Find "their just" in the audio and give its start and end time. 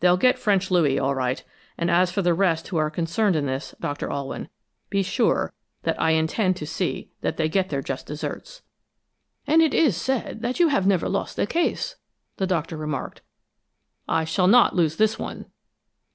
7.68-8.06